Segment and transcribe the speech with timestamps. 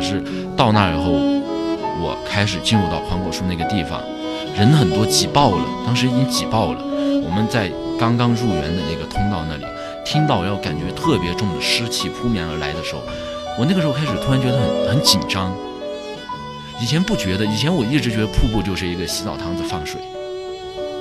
[0.00, 0.22] 是
[0.56, 4.00] 到那以后，我开始进入到黄果树那个地方，
[4.56, 6.82] 人很多，挤爆了，当时已经挤爆了。
[7.22, 9.64] 我们在刚刚入园的那个通道那里，
[10.04, 13.02] 听到要感觉特别重的湿气扑面而来的时候，
[13.58, 15.52] 我那个时候开始突然觉得很很紧张。
[16.80, 20.00] 以前不觉得，以前我一直觉得瀑布就是一个洗澡堂子放水。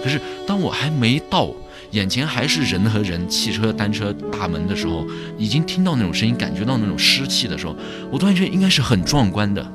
[0.03, 1.51] 可是当我还没到，
[1.91, 5.05] 眼前还是人和人、汽车、单车大门的时候，
[5.37, 7.75] 已经听到那种声音，感觉到那种湿气的时候，
[8.11, 9.65] 我突然觉得应该是很壮观的。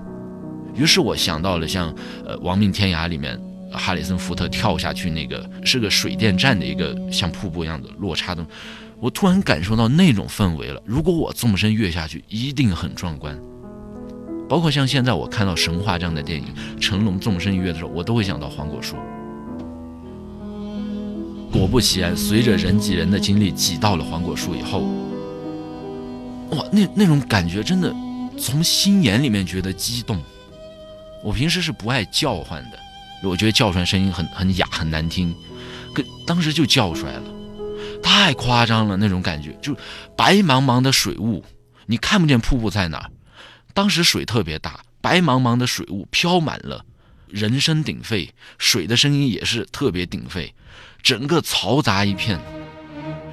[0.75, 1.95] 于是我想到了像
[2.27, 3.41] 呃《亡命天涯》里面
[3.71, 8.45] 哈里森福特跳下去那个是个水电站的一个像瀑布一样的落差的，
[9.01, 10.81] 我突然感受到那种氛围了。
[10.85, 13.39] 如果我纵身跃下去，一定很壮观。
[14.49, 16.47] 包括像现在我看到神话这样的电影，
[16.81, 18.97] 成龙纵身一跃的时候，我都会想到黄果树。
[21.55, 24.81] 果不其然，随着人挤人的经历挤到了黄果树以后，
[26.51, 27.95] 哇，那那种感觉真的
[28.37, 30.21] 从心眼里面觉得激动。
[31.23, 32.79] 我平时是不爱叫唤的，
[33.23, 35.33] 我觉得叫出来声音很很哑很难听，
[35.95, 37.23] 可当时就叫出来了，
[38.03, 39.77] 太夸张了那种感觉，就
[40.17, 41.45] 白茫茫的水雾，
[41.87, 43.09] 你看不见瀑布在哪儿。
[43.73, 46.85] 当时水特别大，白茫茫的水雾飘满了，
[47.35, 50.55] 人声鼎沸，水的声音也是特别鼎沸，
[51.03, 52.39] 整个嘈杂一片，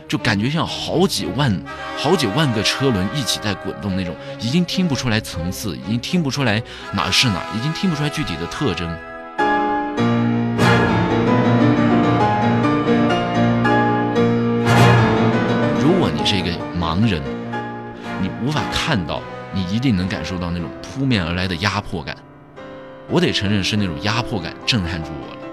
[0.08, 1.63] 就感觉像好几万、
[1.99, 6.59] 好几万个车轮一起在滚动那种，已经听不出来层次，已经听不出来
[6.93, 8.89] 哪是哪，已经听不出来具体的特征。
[15.80, 17.21] 如果你是一个盲人，
[18.19, 19.21] 你无法看到。
[19.53, 22.15] 你一定能感受到那种扑面而来的压迫感，
[23.09, 25.50] 我得承认是那种压迫感震撼住我了。